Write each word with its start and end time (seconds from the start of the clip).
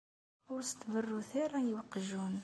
Ur 0.53 0.59
as-d-berrut 0.61 1.31
ara 1.43 1.59
i 1.67 1.71
weqjun. 1.77 2.35